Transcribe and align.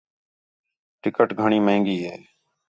ٹکٹ 1.01 1.29
گھݨیں 1.39 1.63
مہنڳی 1.65 1.97
ہے 2.05 2.15